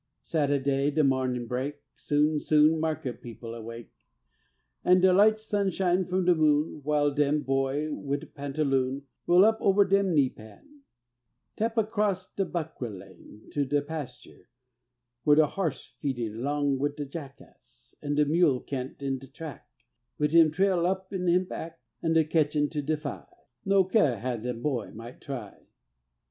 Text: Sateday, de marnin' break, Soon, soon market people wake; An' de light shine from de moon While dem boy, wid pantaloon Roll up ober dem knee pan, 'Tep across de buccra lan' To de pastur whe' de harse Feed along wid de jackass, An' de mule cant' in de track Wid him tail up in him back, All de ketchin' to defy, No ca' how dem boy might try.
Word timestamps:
Sateday, 0.23 0.89
de 0.89 1.03
marnin' 1.03 1.45
break, 1.45 1.75
Soon, 1.95 2.39
soon 2.39 2.79
market 2.79 3.21
people 3.21 3.51
wake; 3.61 3.93
An' 4.83 4.99
de 4.99 5.13
light 5.13 5.39
shine 5.39 6.05
from 6.05 6.25
de 6.25 6.33
moon 6.33 6.81
While 6.83 7.11
dem 7.11 7.43
boy, 7.43 7.93
wid 7.93 8.33
pantaloon 8.33 9.03
Roll 9.27 9.45
up 9.45 9.59
ober 9.61 9.85
dem 9.85 10.15
knee 10.15 10.29
pan, 10.31 10.81
'Tep 11.55 11.77
across 11.77 12.33
de 12.33 12.45
buccra 12.47 12.89
lan' 12.89 13.41
To 13.51 13.63
de 13.63 13.79
pastur 13.83 14.47
whe' 15.23 15.35
de 15.35 15.45
harse 15.45 15.85
Feed 15.99 16.17
along 16.19 16.79
wid 16.79 16.95
de 16.95 17.05
jackass, 17.05 17.93
An' 18.01 18.15
de 18.15 18.25
mule 18.25 18.59
cant' 18.61 19.03
in 19.03 19.19
de 19.19 19.27
track 19.27 19.69
Wid 20.17 20.31
him 20.31 20.51
tail 20.51 20.87
up 20.87 21.13
in 21.13 21.27
him 21.27 21.45
back, 21.45 21.79
All 22.03 22.11
de 22.11 22.23
ketchin' 22.25 22.69
to 22.69 22.81
defy, 22.81 23.23
No 23.65 23.83
ca' 23.83 24.17
how 24.17 24.37
dem 24.37 24.63
boy 24.63 24.89
might 24.95 25.21
try. 25.21 25.67